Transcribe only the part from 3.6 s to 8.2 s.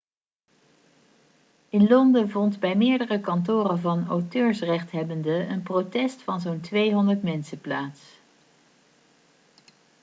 van auteursrechthebbenden een protest van zo'n 200 mensen plaats